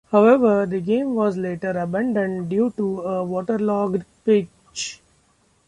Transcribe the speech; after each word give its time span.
However, 0.09 0.65
the 0.65 0.81
game 0.81 1.13
was 1.13 1.37
later 1.37 1.69
abandoned 1.77 2.49
due 2.49 2.71
to 2.75 3.01
a 3.01 3.23
waterlogged 3.23 4.03
pitch. 4.25 4.99